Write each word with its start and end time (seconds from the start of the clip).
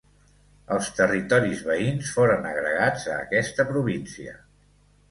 Els 0.75 0.87
territoris 0.99 1.61
veïns 1.69 2.09
foren 2.17 2.49
agregats 2.55 3.07
a 3.13 3.21
aquesta 3.29 3.69
província. 3.75 4.37